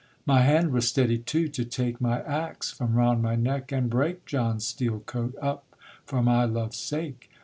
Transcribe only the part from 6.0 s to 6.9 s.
for my love's